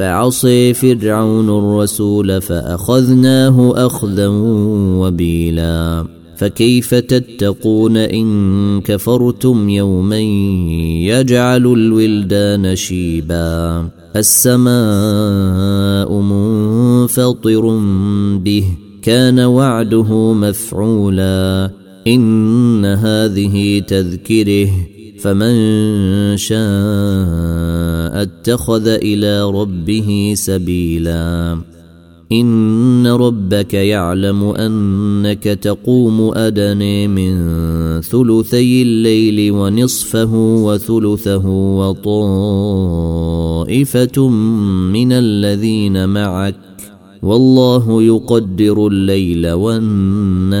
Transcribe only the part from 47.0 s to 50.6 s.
والله يقدر الليل والنهار.